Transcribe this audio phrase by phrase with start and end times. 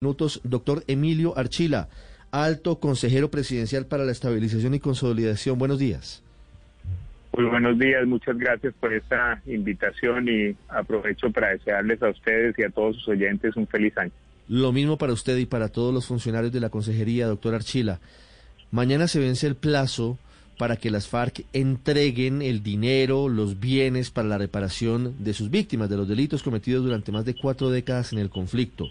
[0.00, 1.88] minutos, doctor Emilio Archila,
[2.30, 5.58] alto consejero presidencial para la estabilización y consolidación.
[5.58, 6.22] Buenos días.
[7.36, 12.62] Muy buenos días, muchas gracias por esta invitación y aprovecho para desearles a ustedes y
[12.62, 14.12] a todos sus oyentes un feliz año.
[14.46, 17.98] Lo mismo para usted y para todos los funcionarios de la consejería, doctor Archila.
[18.70, 20.16] Mañana se vence el plazo
[20.58, 25.90] para que las FARC entreguen el dinero, los bienes para la reparación de sus víctimas
[25.90, 28.86] de los delitos cometidos durante más de cuatro décadas en el conflicto.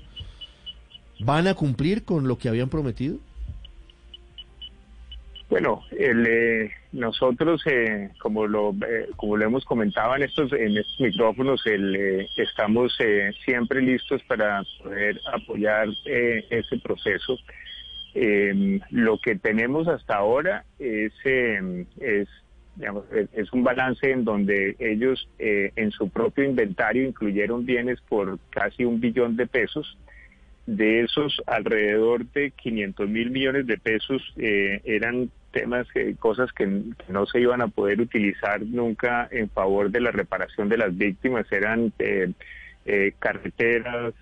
[1.19, 3.17] ¿Van a cumplir con lo que habían prometido?
[5.49, 10.77] Bueno, el, eh, nosotros, eh, como lo eh, como lo hemos comentado en estos en
[10.77, 12.97] estos micrófonos, el, estamos
[13.45, 17.37] siempre listos para poder apoyar ese proceso.
[18.13, 22.27] Em, lo que tenemos hasta ahora em, es
[23.33, 28.99] es un balance en donde ellos en su propio inventario incluyeron bienes por casi un
[28.99, 29.97] billón de pesos
[30.67, 36.67] de esos, alrededor de 500 mil millones de pesos eh, eran temas, eh, cosas que,
[37.07, 41.49] no se iban a poder utilizar nunca en favor de la reparación de las víctimas.
[41.51, 42.33] Eran eh,
[43.17, 44.13] carreteras,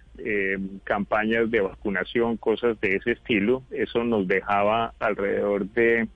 [0.86, 3.64] campañas de vacunación, cosas de ese estilo.
[3.69, 6.08] Eso nos dejaba alrededor de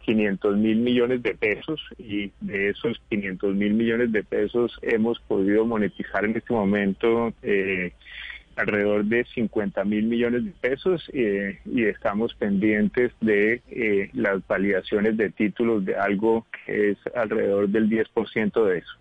[0.00, 5.66] 500 mil millones de pesos y de esos 500 mil millones de pesos hemos podido
[5.66, 7.34] monetizar en este momento
[8.58, 15.16] alrededor de 50 mil millones de pesos eh, y estamos pendientes de eh, las validaciones
[15.16, 18.92] de títulos de algo que es alrededor del 10% de eso.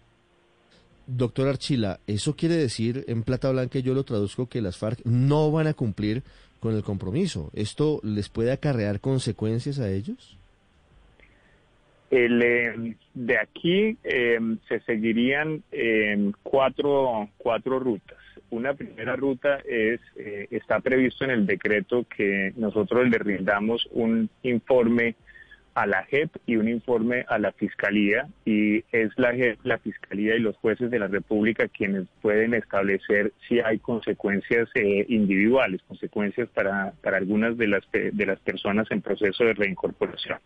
[1.08, 5.52] Doctor Archila, ¿eso quiere decir en plata blanca, yo lo traduzco, que las FARC no
[5.52, 6.22] van a cumplir
[6.59, 7.50] con el compromiso?
[7.55, 10.38] ¿Esto les puede acarrear consecuencias a ellos?
[12.11, 15.63] El, eh, de aquí se seguirían
[16.44, 18.27] cuatro, cuatro rutas.
[18.50, 24.30] Una primera ruta es, eh, está previsto en el decreto que nosotros le rindamos un
[24.44, 25.16] informe
[25.73, 30.36] a la JEP y un informe a la Fiscalía y es la JEP, la Fiscalía
[30.36, 36.50] y los jueces de la República quienes pueden establecer si hay consecuencias eh, individuales, consecuencias
[36.50, 40.40] para, para algunas de las, de las personas en proceso de reincorporación.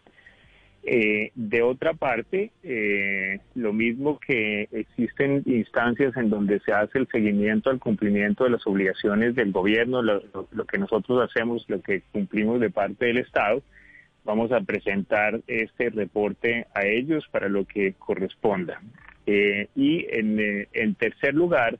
[0.83, 7.07] Eh, de otra parte, eh, lo mismo que existen instancias en donde se hace el
[7.07, 10.21] seguimiento al cumplimiento de las obligaciones del gobierno, lo,
[10.65, 13.61] que nosotros hacemos, lo que cumplimos de parte del Estado,
[14.23, 18.81] vamos a presentar este reporte a ellos para lo que corresponda.
[19.27, 21.77] Eh, y en, en tercer lugar,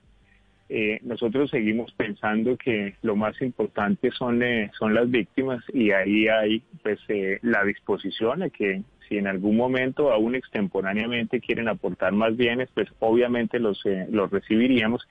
[0.74, 6.30] eh, nosotros seguimos pensando que lo más importante son, eh, son las víctimas y ahí
[6.30, 12.14] hay pues eh, la disposición a que si en algún momento aún extemporáneamente quieren aportar
[12.14, 15.06] más bienes, pues obviamente los, los recibiríamos.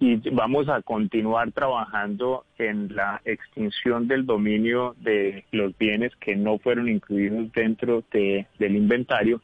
[0.00, 6.58] Y vamos a continuar trabajando en la extinción del dominio de los bienes que no
[6.58, 9.40] fueron incluidos dentro de, del inventario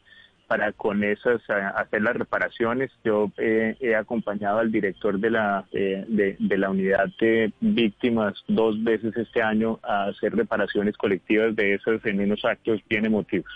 [0.47, 2.91] para con esas hacer las reparaciones.
[3.05, 8.82] Yo eh, he acompañado al director de la eh, de, la unidad de víctimas dos
[8.82, 13.50] veces este año a hacer reparaciones colectivas de esas en unos actos bien emotivos.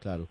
[0.00, 0.28] Claro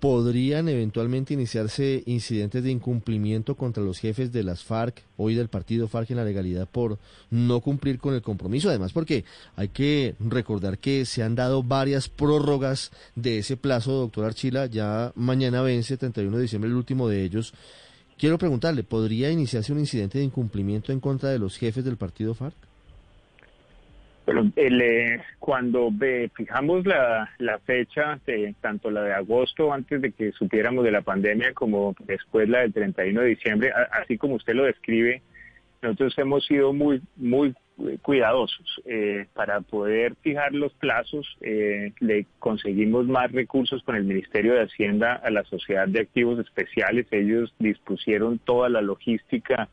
[0.00, 5.88] podrían eventualmente iniciarse incidentes de incumplimiento contra los jefes de las FARC, hoy del partido
[5.88, 6.98] FARC en la legalidad, por
[7.30, 8.68] no cumplir con el compromiso.
[8.68, 9.24] Además, porque
[9.56, 14.66] hay que recordar que se han dado varias prórrogas de ese plazo, doctor Archila.
[14.66, 17.52] Ya mañana vence, 31 de diciembre, el último de ellos.
[18.16, 22.34] Quiero preguntarle, ¿podría iniciarse un incidente de incumplimiento en contra de los jefes del partido
[22.34, 22.67] FARC?
[24.28, 25.90] Bueno, el, eh, cuando
[26.34, 27.30] fijamos la,
[27.64, 32.46] fecha, de, tanto la de agosto, antes de que supiéramos de la pandemia, como después
[32.46, 35.22] la del 31 de diciembre, así como usted lo describe,
[35.80, 37.54] nosotros hemos sido muy, muy
[38.02, 41.26] cuidadosos eh, para poder fijar los plazos.
[41.40, 46.38] Eh, le conseguimos más recursos con el Ministerio de Hacienda a la Sociedad de Activos
[46.38, 47.06] Especiales.
[47.12, 49.70] Ellos dispusieron toda la logística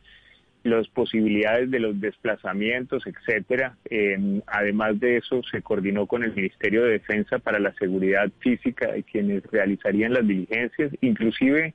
[0.65, 3.77] las posibilidades de los desplazamientos, etcétera.
[3.89, 8.91] Eh, además de eso, se coordinó con el Ministerio de Defensa para la seguridad física
[8.91, 11.73] de quienes realizarían las diligencias, inclusive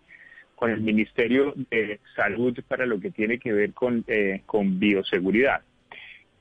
[0.56, 5.62] con el Ministerio de Salud para lo que tiene que ver con, eh, con bioseguridad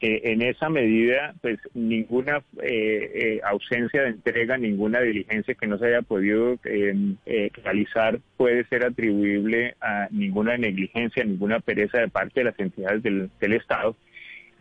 [0.01, 5.87] en esa medida, pues ninguna eh, eh, ausencia de entrega, ninguna diligencia que no se
[5.87, 12.39] haya podido em, eh, realizar puede ser atribuible a ninguna negligencia, ninguna pereza de parte
[12.39, 13.95] de las entidades del, Estado.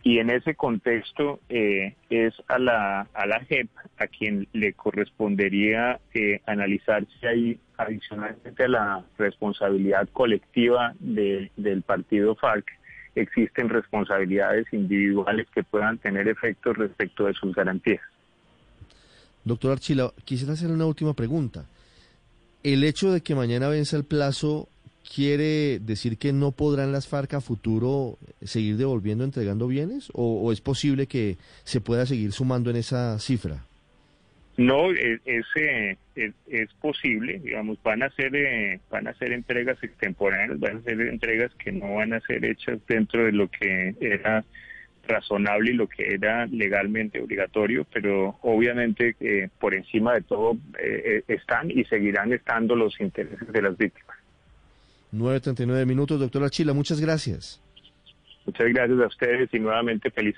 [0.03, 5.99] Y en ese contexto es a la, a la JEP a quien le correspondería
[6.45, 12.78] analizar si hay adicionalmente la responsabilidad colectiva del partido FARC
[13.15, 18.01] existen responsabilidades individuales que puedan tener efectos respecto de sus garantías.
[19.43, 21.65] Doctor Archila, quisiera hacer una última pregunta.
[22.63, 24.67] ¿El hecho de que mañana venza el plazo
[25.13, 30.09] quiere decir que no podrán las FARC a futuro seguir devolviendo, entregando bienes?
[30.13, 33.63] ¿O, es posible que se pueda seguir sumando en esa cifra?
[34.59, 40.77] No, es, es, posible, digamos, van a ser eh, van a ser entregas extemporáneas, van
[40.77, 44.43] a ser entregas que no van a ser hechas dentro de lo que era
[45.07, 51.23] razonable y lo que era legalmente obligatorio, pero obviamente eh, por encima de todo eh,
[51.29, 54.17] están y seguirán estando los intereses de las víctimas.
[55.13, 57.61] 9.39 minutos, doctora Chila, muchas gracias.
[58.45, 60.37] Muchas gracias a ustedes y nuevamente feliz